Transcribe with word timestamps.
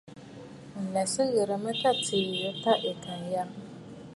Mǝ̀ 0.75 0.87
lɛ 0.93 1.03
Sɨ 1.13 1.23
ghirǝ 1.33 1.55
mǝ 1.63 1.71
tâ 1.81 1.89
atiî 1.95 2.19
yo 2.41 2.51
tâ 2.61 2.71
à 2.89 2.91
Kanyaŋǝ. 3.03 3.53